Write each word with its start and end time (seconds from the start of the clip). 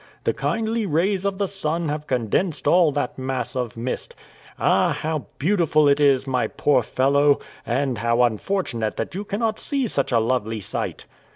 The 0.23 0.33
kindly 0.33 0.87
rays 0.87 1.25
of 1.25 1.37
the 1.37 1.47
sun 1.47 1.87
have 1.89 2.07
condensed 2.07 2.67
all 2.67 2.91
that 2.93 3.19
mass 3.19 3.55
of 3.55 3.77
mist. 3.77 4.15
Ah! 4.57 4.93
how 4.93 5.27
beautiful 5.37 5.87
it 5.87 5.99
is, 5.99 6.25
my 6.25 6.47
poor 6.47 6.81
fellow, 6.81 7.39
and 7.67 7.99
how 7.99 8.23
unfortunate 8.23 8.97
that 8.97 9.13
you 9.13 9.23
cannot 9.23 9.59
see 9.59 9.87
such 9.87 10.11
a 10.11 10.17
lovely 10.17 10.59
sight!" 10.59 11.05